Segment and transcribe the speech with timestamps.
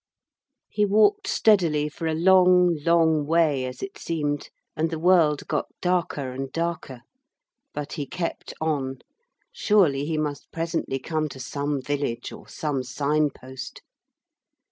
[0.67, 5.67] He walked steadily for a long, long way as it seemed, and the world got
[5.79, 7.01] darker and darker.
[7.71, 9.01] But he kept on.
[9.51, 13.83] Surely he must presently come to some village, or some signpost.